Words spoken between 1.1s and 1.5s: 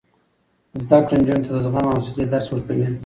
نجونو ته